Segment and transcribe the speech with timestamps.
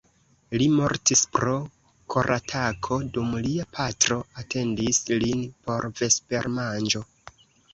[0.59, 1.51] Li mortis pro
[2.15, 7.05] koratako dum lia patro atendis lin por vespermanĝo.